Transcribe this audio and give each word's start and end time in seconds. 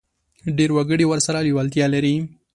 ډېر 0.57 0.69
وګړي 0.73 1.05
ورسره 1.07 1.37
لېوالتیا 1.45 1.85
لري. 1.93 2.15